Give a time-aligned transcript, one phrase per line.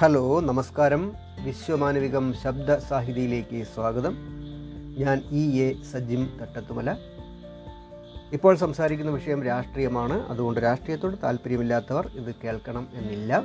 [0.00, 1.12] Hello നമസ്കാരം.
[1.44, 4.16] വിശ്വമാനവികം ശബ്ദ സാഹിതിയിലേക്ക് സ്വാഗതം.
[4.98, 6.96] ഞാൻ ഇ എ സജിം തട്ടത്തുമല.
[8.32, 10.26] ഇപ്പോൾ സംസാരിക്കുന്ന വിഷയം രാഷ്ട്രീയമാണ്.
[10.28, 13.44] അതുകൊണ്ട് രാഷ്ട്രീയത്തോട് താല്പര്യമില്ലാത്തവർ ഇത് കേൾക്കണം എന്നില്ല.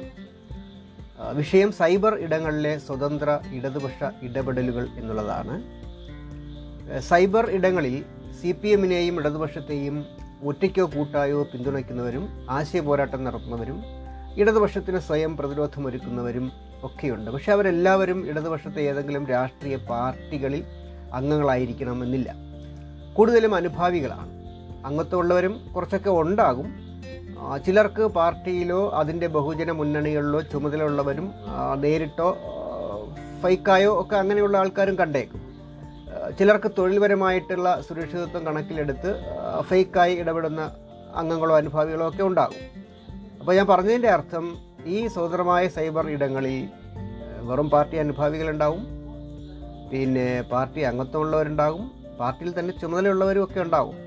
[1.33, 5.61] വിഷയം സൈബർ ഇടങ്ങളിലെ സ്വതന്ത്ര ഇടതുപക്ഷ ഇടപെടലുകൾ എന്നുള്ളതാണ്.
[6.99, 8.05] സൈബർ ഇടങ്ങളിൽ
[8.41, 10.05] സി പി എമ്മിനെയും ഇടതുപക്ഷത്തെയും
[10.43, 14.04] ഒറ്റയ്ക്കോ കൂട്ടായോ പിന്തുണയ്ക്കുന്നവരും ആശയ പോരാട്ടം നടത്തുന്നവരും
[14.37, 16.51] ഇടതുപക്ഷത്തിന് സ്വയം പ്രതിരോധമൊരുക്കുന്നവരും
[16.83, 17.31] ഒക്കെയുണ്ട്.
[17.31, 20.63] പക്ഷെ അവരെല്ലാവരും ഇടതുപക്ഷത്തെ ഏതെങ്കിലും രാഷ്ട്രീയ പാർട്ടികളിൽ
[21.13, 22.35] അംഗങ്ങളായിരിക്കണമെന്നില്ല.
[23.13, 24.31] കൂടുതലും അനുഭാവികളാണ്.
[24.85, 26.67] അംഗത്വമുള്ളവരും കുറച്ചൊക്കെ ഉണ്ടാകും.
[27.65, 31.31] ചിലർക്ക് പാർട്ടിയിലോ അതിന്റെ ബഹുജന മുന്നണികളിലോ ചുമതലയുള്ളവരും
[31.77, 32.37] നേരിട്ടോ
[33.43, 35.41] ഫൈക്കായോ ഒക്കെ അങ്ങനെയുള്ള ആൾക്കാരും കണ്ടേക്കും.
[36.39, 39.11] ചിലർക്ക് തൊഴിൽപരമായിട്ടുള്ള സുരക്ഷിതത്വം കണക്കിലെടുത്ത്
[39.61, 40.61] ഫേക്കായി ഇടപെടുന്ന
[41.15, 42.84] അംഗങ്ങളോ അനുഭാവികളോ ഒക്കെ ഉണ്ടാകും.
[43.45, 44.45] അപ്പോൾ ഞാൻ പറഞ്ഞതിന്റെ അർത്ഥം
[44.85, 46.69] ഈ സ്വതന്ത്രമായ സൈബർ ഇടങ്ങളിൽ
[47.47, 48.85] വെറും പാർട്ടി അനുഭാവികളുണ്ടാവും
[49.91, 53.97] പിന്നെ പാർട്ടി അംഗത്വമുള്ളവരുണ്ടാകും പാർട്ടിയിൽ തന്നെ ചുമതലയുള്ളവരും ഒക്കെ ഉണ്ടാവും.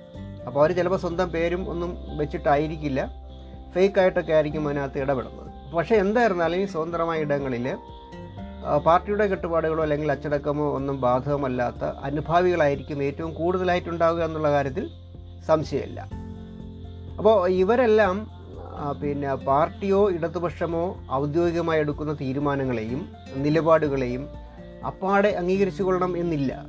[0.46, 3.00] അപ്പോൾ അവർ ചിലപ്പോൾ സ്വന്തം പേരും ഒന്നും വെച്ചിട്ടായിരിക്കില്ല.
[3.74, 5.52] ഫേക്കായിട്ടൊക്കെ ആയിരിക്കും അതിനകത്ത് ഇടപെടുന്നത്.
[5.74, 7.68] പക്ഷേ എന്തായിരുന്നാലും ഈ സ്വതന്ത്രമായ ഇടങ്ങളിൽ
[8.86, 14.90] പാർട്ടിയുടെ കെട്ടുപാടുകളോ അല്ലെങ്കിൽ അച്ചടക്കമോ ഒന്നും ബാധകമല്ലാത്ത അനുഭാവികളായിരിക്കും ഏറ്റവും കൂടുതലായിട്ടുണ്ടാവുക എന്നുള്ള കാര്യത്തിൽ
[15.46, 16.00] സംശയമില്ല.
[17.18, 18.37] അപ്പോൾ ഇവരെല്ലാം
[19.02, 24.28] പിന്നെ പാർട്ടിയോ ഇടതുപക്ഷമോ ഔദ്യോഗികമായി എടുക്കുന്ന തീരുമാനങ്ങളെയും നിലപാടുകളെയും
[24.86, 26.66] അപ്പാടെ അംഗീകരിച്ചു കൊള്ളണം എന്നില്ല.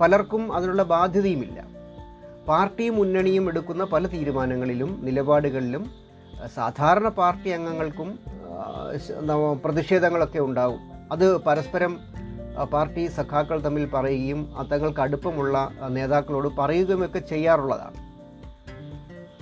[0.00, 1.66] പലർക്കും അതിനുള്ള ബാധ്യതയുമില്ല.
[2.48, 5.90] പാർട്ടി മുന്നണിയും എടുക്കുന്ന പല തീരുമാനങ്ങളിലും നിലപാടുകളിലും
[6.54, 8.18] സാധാരണ പാർട്ടി അംഗങ്ങൾക്കും
[9.64, 10.80] പ്രതിഷേധങ്ങളൊക്കെ ഉണ്ടാവും.
[11.12, 11.98] അത് പരസ്പരം
[12.72, 14.40] പാർട്ടി സഖാക്കൾ തമ്മിൽ പറയുകയും
[14.72, 17.98] തങ്ങൾക്ക് അടുപ്പമുള്ള നേതാക്കളോട് പറയുകയുമൊക്കെ ചെയ്യാറുള്ളതാണ്.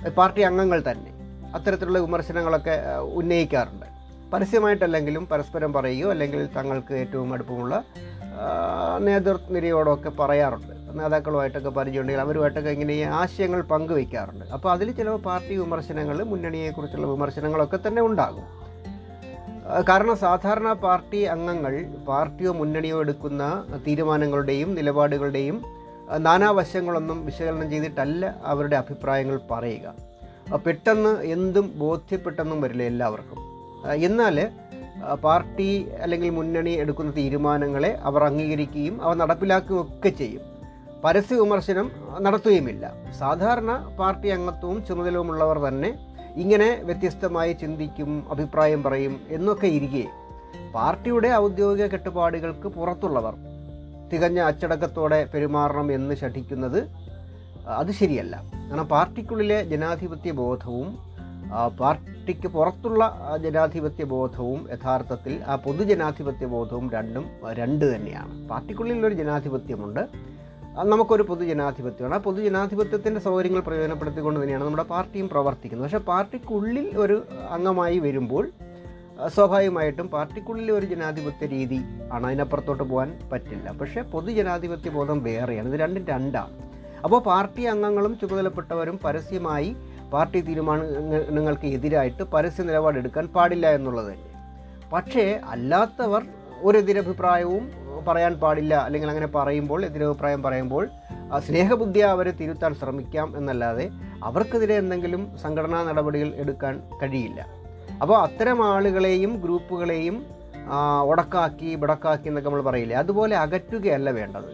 [0.09, 1.16] പാർട്ടി അംഗങ്ങൾ തന്നെ.
[1.57, 2.77] അത്തരത്തിലുള്ള വിമർശനങ്ങളൊക്കെ
[3.21, 3.87] ഉന്നയിക്കാറുണ്ട്.
[4.33, 7.85] പരസ്യമായിട്ടല്ലെങ്കിലും പരസ്പരം പറയുകയോ അല്ലെങ്കിൽ തങ്ങൾക്ക് ഏറ്റവും അടുപ്പമുള്ള
[8.99, 10.73] നേതൃനിരയോടൊക്കെ പറയാറുണ്ട്.
[10.99, 18.03] നേതാക്കളുമായിട്ടൊക്കെ പരിചയമുണ്ടെങ്കിൽ അവരുമായിട്ടൊക്കെ ഇങ്ങനെ ഈ ആശയങ്ങൾ പങ്കുവയ്ക്കാറുണ്ട് അപ്പോൾ അതിൽ ചില പാർട്ടി വിമർശനങ്ങൾ മുന്നണിയെക്കുറിച്ചുള്ള വിമർശനങ്ങളൊക്കെ തന്നെ
[18.03, 18.47] ഉണ്ടാകും.
[19.89, 21.75] കാരണം സാധാരണ പാർട്ടി അംഗങ്ങൾ
[22.09, 23.43] പാർട്ടിയോ മുന്നണിയോ എടുക്കുന്ന
[23.87, 25.57] തീരുമാനങ്ങളുടെയും നിലപാടുകളുടെയും
[26.19, 29.87] നാനാവശങ്ങളൊന്നും വിശകലനം ചെയ്തിട്ടല്ല അവരുടെ അഭിപ്രായങ്ങൾ പറയുക.
[30.55, 33.39] പെട്ടെന്ന് എന്തും ബോധ്യപ്പെട്ടെന്നും വരില്ല എല്ലാവർക്കും.
[33.95, 34.49] എന്നാൽ
[35.25, 40.43] പാർട്ടി അല്ലെങ്കിൽ മുന്നണി എടുക്കുന്ന തീരുമാനങ്ങളെ അവർ അംഗീകരിക്കുകയും അവ നടപ്പിലാക്കുകയും ഒക്കെ ചെയ്യും.
[41.05, 42.93] പരസ്യ വിമർശനം നടത്തുകയുമില്ല.
[43.19, 45.91] സാധാരണ പാർട്ടി അംഗത്വവും ചുമതലവുമുള്ളവർ തന്നെ
[46.37, 50.05] ഇങ്ങനെ വ്യത്യസ്തമായി ചിന്തിക്കും അഭിപ്രായം പറയും എന്നൊക്കെ ഇരിക്കെ
[50.75, 53.35] പാർട്ടിയുടെ ഔദ്യോഗിക കെട്ടുപാടുകൾക്ക് പുറത്തുള്ളവർ
[54.13, 56.81] തികഞ്ഞ അച്ചടക്കത്തോടെ പെരുമാറണം എന്ന് ശഠിക്കുന്നത്
[57.69, 58.43] അത് ശരിയല്ല.
[58.71, 60.99] കാരണം പാർട്ടിക്കുള്ളിലെ ജനാധിപത്യ ബോധവും
[61.81, 68.49] പാർട്ടിക്ക് പുറത്തുള്ള ജനാധിപത്യ ബോധവും യഥാർത്ഥത്തിൽ ആ പൊതുജനാധിപത്യ ബോധവും രണ്ടും രണ്ട് തന്നെയാണ്.
[68.49, 70.09] പാർട്ടിക്കുള്ളിലൊരു ജനാധിപത്യമുണ്ട്.
[70.83, 75.85] നമുക്കൊരു പൊതുജനാധിപത്യമാണ് ആ പൊതുജനാധിപത്യത്തിന്റെ സൗകര്യങ്ങൾ പ്രയോജനപ്പെടുത്തിക്കൊണ്ട് തന്നെയാണ് നമ്മുടെ പാർട്ടിയും പ്രവർത്തിക്കുന്നത്.
[75.85, 78.51] പക്ഷേ പാർട്ടിക്കുള്ളിൽ ഒരു അംഗമായി വരുമ്പോൾ
[79.35, 81.81] സ്വാഭാവികമായിട്ടും പാർട്ടിക്കുള്ളിൽ ഒരു ജനാധിപത്യ രീതി
[82.13, 83.73] ആണ് അതിനപ്പുറത്തോട്ട് പോകാൻ പറ്റില്ല.
[83.73, 85.69] പക്ഷേ പൊതുജനാധിപത്യ ബോധം വേറെയാണ്.
[85.69, 86.66] ഇത് രണ്ടും രണ്ടാണ്.
[87.07, 89.71] അപ്പോൾ പാർട്ടി അംഗങ്ങളും ചുമതലപ്പെട്ടവരും പരസ്യമായി
[90.13, 94.31] പാർട്ടി തീരുമാനങ്ങൾക്ക് എതിരായിട്ട് പരസ്യ നിലപാടെടുക്കാൻ പാടില്ല എന്നുള്ളത് തന്നെ.
[94.93, 95.25] പക്ഷേ
[95.55, 96.23] അല്ലാത്തവർ
[96.67, 97.65] ഒരു എതിരഭിപ്രായവും
[98.09, 100.85] പറയാൻ പാടില്ല അല്ലെങ്കിൽ അങ്ങനെ പറയുമ്പോൾ എതിരഭിപ്രായം പറയുമ്പോൾ
[101.47, 103.87] സ്നേഹബുദ്ധി അവരെ തിരുത്താൻ ശ്രമിക്കാം എന്നല്ലാതെ
[104.25, 107.41] അവർക്കെതിരെ എന്തെങ്കിലും സംഘടനാ നടപടികൾ എടുക്കാൻ കഴിയില്ല.
[108.03, 110.17] അപ്പോൾ അത്തരം ആളുകളെയും ഗ്രൂപ്പുകളെയും
[111.11, 112.97] ഉടക്കാക്കി ബിടക്കാക്കി എന്നൊക്കെ നമ്മൾ പറയില്ലേ?
[112.97, 114.51] അതുപോലെ അകറ്റുകയല്ല വേണ്ടത്.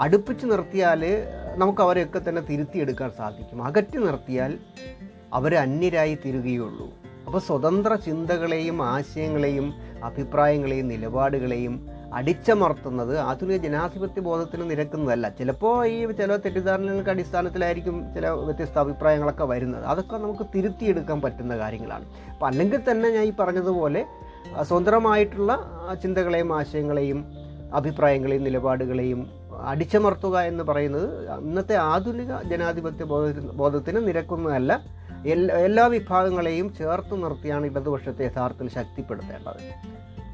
[0.00, 1.02] അടുപ്പിച്ച് നിർത്തിയാൽ
[1.56, 3.64] നമുക്ക് അവരെയൊക്കെ തന്നെ തിരുത്തിയെടുക്കാൻ സാധിക്കും.
[3.64, 4.58] അകറ്റി നിർത്തിയാൽ
[5.32, 6.88] അവർ അന്യരായി തീരുകയുള്ളൂ.
[7.26, 15.28] അപ്പോൾ സ്വതന്ത്ര ചിന്തകളെയും ആശയങ്ങളെയും അഭിപ്രായങ്ങളെയും നിലപാടുകളെയും അടിച്ചമർത്തുന്നത് ആധുനിക ജനാധിപത്യ ബോധത്തിന് നിരക്കുന്നതല്ല.
[15.28, 19.84] ചിലപ്പോൾ ഈ ചില തെറ്റിദ്ധാരണകൾക്ക് അടിസ്ഥാനത്തിലായിരിക്കും ചില വ്യത്യസ്ത അഭിപ്രായങ്ങളൊക്കെ വരുന്നത്.
[19.84, 22.04] അതൊക്കെ നമുക്ക് തിരുത്തിയെടുക്കാൻ പറ്റുന്ന കാര്യങ്ങളാണ്.
[22.32, 24.04] അപ്പം അല്ലെങ്കിൽ തന്നെ ഞാൻ ഈ പറഞ്ഞതുപോലെ
[24.62, 25.58] സ്വതന്ത്രമായിട്ടുള്ള
[26.02, 27.32] ചിന്തകളെയും ആശയങ്ങളെയും
[27.74, 34.80] അഭിപ്രായങ്ങളെയും നിലപാടുകളെയും അടിച്ചമർത്തുക എന്ന് പറയുന്നത് ഇന്നത്തെ ആധുനിക ജനാധിപത്യ ബോധ ബോധത്തിന് നിരക്കുന്നതല്ല.
[35.26, 39.60] എല്ലാ എല്ലാ വിഭാഗങ്ങളെയും ചേർത്ത് നിർത്തിയാണ് ഇടതുപക്ഷത്തെ യഥാർത്ഥത്തിൽ ശക്തിപ്പെടുത്തേണ്ടത്.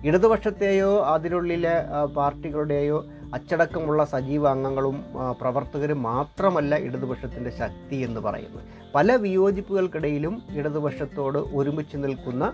[0.06, 1.74] ഇടതുപക്ഷത്തെയോ അതിനുള്ളിലെ
[2.16, 5.04] പാർട്ടികളുടെയോ അച്ചടക്കമുള്ള സജീവ അംഗങ്ങളും
[5.40, 8.64] പ്രവർത്തകരും മാത്രമല്ല ഇടതുപക്ഷത്തിന്റെ ശക്തി എന്ന് പറയുന്നത്.
[8.94, 12.52] പല വിയോജിപ്പുകൾക്കിടയിലും ഇടതുപക്ഷത്തോട് ഒരുമിച്ച് നിൽക്കുന്ന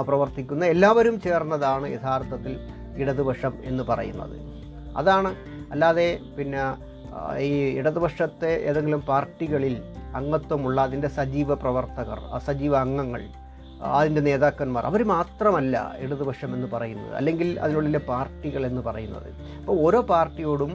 [0.00, 2.58] പ്രവർത്തിക്കുന്ന എല്ലാവരും ചേർന്നതാണ് യഥാർത്ഥത്തിൽ
[2.96, 4.36] ഇടതുപക്ഷം എന്ന് പറയുന്നത്.
[4.96, 5.30] അതാണ്
[5.70, 6.62] അല്ലാതെ പിന്നെ
[7.38, 9.74] ഈ ഇടതുപക്ഷത്തെ ഏതെങ്കിലും പാർട്ടികളിൽ
[10.14, 13.22] അംഗത്വമുള്ള അതിന്റെ സജീവ പ്രവർത്തകർ സജീവ അംഗങ്ങൾ
[13.98, 17.12] അതിന്റെ നേതാക്കന്മാർ അവർ മാത്രമല്ല ഇടതുപക്ഷം എന്ന് പറയുന്നത്.
[17.14, 19.28] അല്ലെങ്കിൽ അതിനുള്ളിലെ പാർട്ടികൾ എന്ന് പറയുന്നത്.
[19.60, 20.72] അപ്പോൾ ഓരോ പാർട്ടിയോടും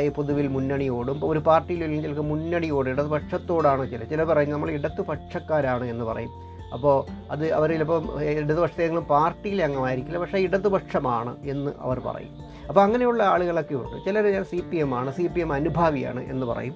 [0.00, 6.04] ഈ പൊതുവിൽ മുന്നണിയോടും ഇപ്പോൾ ഒരു പാർട്ടിയിലില്ലെങ്കിൽ ചിലർക്ക് മുന്നണിയോട് ഇടതുപക്ഷത്തോടാണ് ചില ചില പറയും നമ്മൾ ഇടതുപക്ഷക്കാരാണ് എന്ന്
[6.04, 6.32] പറയും.
[6.72, 12.36] അപ്പോൾ അത് അവർ ചിലപ്പോൾ ഇടതുപക്ഷത്തെങ്കിലും പാർട്ടിയിലെ അംഗമായിരിക്കില്ല പക്ഷേ ഇടതുപക്ഷമാണ് എന്ന് അവർ പറയും.
[12.68, 14.04] അപ്പോൾ അങ്ങനെയുള്ള ആളുകളൊക്കെ ഉണ്ട്.
[14.04, 16.74] ചിലർ ഞാൻ സി പി എം ആണ് സി പി എം അനുഭാവിയാണ് എന്ന് പറയും.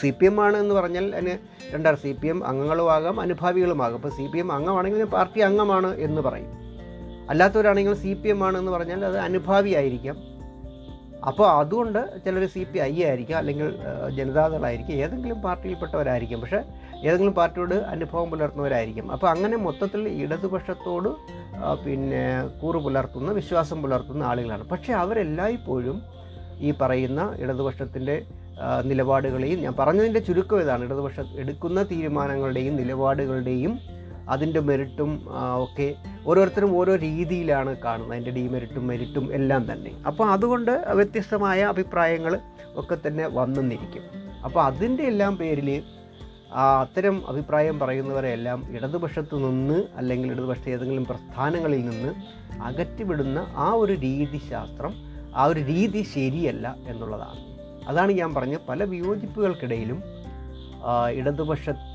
[0.00, 1.38] സി പി എം ആണ് എന്ന് പറഞ്ഞാൽ അതിന്
[1.74, 3.94] രണ്ടാർ സി പി എം അംഗങ്ങളുമാകാം അനുഭാവികളുമാകാം.
[3.94, 6.50] അപ്പോൾ സി പി എം അംഗമാണെങ്കിൽ പാർട്ടി അംഗമാണ് എന്ന് പറയും.
[7.30, 10.33] അല്ലാത്തവരാണെങ്കിൽ സി പി എം ആണ് എന്ന് പറഞ്ഞാൽ അത് അനുഭാവിയായിരിക്കാം
[11.30, 13.68] അപ്പോൾ അതുകൊണ്ട് ചിലർ സി പി ഐ ആയിരിക്കാം അല്ലെങ്കിൽ
[14.16, 16.40] ജനതാദളായിരിക്കും ഏതെങ്കിലും പാർട്ടിയിൽപ്പെട്ടവരായിരിക്കും.
[16.40, 16.60] പക്ഷേ
[17.06, 19.12] ഏതെങ്കിലും പാർട്ടിയോട് അനുഭവം പുലർത്തുന്നവരായിരിക്കും.
[19.12, 21.10] അപ്പോൾ അങ്ങനെ മൊത്തത്തിൽ ഇടതുപക്ഷത്തോട്
[21.84, 22.24] പിന്നെ
[22.60, 24.64] കൂറ് പുലർത്തുന്ന വിശ്വാസം പുലർത്തുന്ന ആളുകളാണ്.
[24.72, 25.98] പക്ഷേ അവരെല്ലായ്പ്പോഴും
[26.60, 28.16] ഈ പറയുന്ന ഇടതുപക്ഷത്തിന്റെ
[28.90, 30.82] നിലപാടുകളെയും ഞാൻ പറഞ്ഞതിന്റെ ചുരുക്കം ഇതാണ്.
[30.88, 33.72] ഇടതുപക്ഷം എടുക്കുന്ന തീരുമാനങ്ങളുടെയും നിലപാടുകളുടെയും
[34.28, 35.26] അതിന്റെ മെറിറ്റും
[35.56, 35.94] ഒക്കെ
[36.26, 38.12] ഓരോരുത്തരും ഓരോ രീതിയിലാണ് കാണുന്നത്.
[38.12, 39.90] അതിന്റെ ഡിമെറിറ്റും മെറിറ്റും എല്ലാം തന്നെ.
[40.06, 42.38] അപ്പോൾ അതുകൊണ്ട് വ്യത്യസ്തമായ അഭിപ്രായങ്ങൾ
[42.76, 44.02] ഒക്കെ തന്നെ വന്നെന്നിരിക്കും
[44.44, 45.82] അപ്പോൾ അതിന്റെ എല്ലാം പേരിൽ
[46.80, 52.14] അത്തരം അഭിപ്രായം പറയുന്നവരെല്ലാം ഇടതുപക്ഷത്ത് നിന്ന് അല്ലെങ്കിൽ ഇടതുപക്ഷ ഏതെങ്കിലും പ്രസ്ഥാനങ്ങളിൽ നിന്ന്
[52.62, 54.94] അകറ്റിവിടുന്ന ആ ഒരു രീതിശാസ്ത്രം
[55.36, 57.38] ആ ഒരു രീതി ശരിയല്ല എന്നുള്ളതാണ്.
[57.88, 58.60] അതാണ് ഞാൻ പറഞ്ഞത്.
[58.68, 60.02] പല വിയോജിപ്പുകൾക്കിടയിലും
[60.84, 61.08] ആ,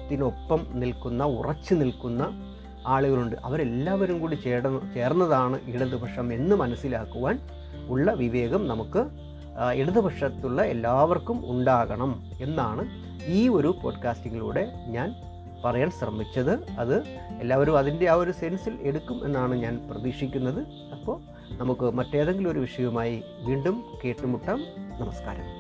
[0.10, 2.56] ഇടതുപക്ഷത്തിനൊപ്പം നിൽക്കുന്ന ഉറച്ചു നിൽക്കുന്ന
[2.88, 3.36] ആളുകളുണ്ട്.
[3.44, 7.40] അവരെല്ലാവരും കൂടി ചേർന്ന് ചേർന്നതാണ് ഇടതുപക്ഷം എന്ന് മനസ്സിലാക്കുവാൻ
[7.88, 9.06] ഉള്ള വിവേകം നമുക്ക്
[9.74, 12.86] ഇടതുപക്ഷത്തുള്ള എല്ലാവർക്കും ഉണ്ടാകണം എന്നാണ്
[13.26, 15.16] ഈ ഒരു പോഡ്കാസ്റ്റിങ്ങിലൂടെ ഞാൻ
[15.66, 16.70] പറയാൻ ശ്രമിച്ചത്.
[16.80, 17.04] അത്
[17.42, 20.68] എല്ലാവരും അതിന്റെ ആ ഒരു സെൻസിൽ എടുക്കും എന്നാണ് ഞാൻ പ്രതീക്ഷിക്കുന്നത്.
[20.92, 21.22] അപ്പോൾ
[21.52, 24.60] നമുക്ക് മറ്റേതെങ്കിലും ഒരു വിഷയവുമായി വീണ്ടും കേട്ടുമുട്ടാം.
[25.00, 25.59] നമസ്കാരം.